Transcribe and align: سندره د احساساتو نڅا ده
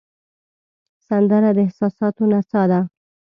سندره 1.07 1.49
د 1.57 1.57
احساساتو 1.67 2.23
نڅا 2.31 2.63
ده 2.71 2.79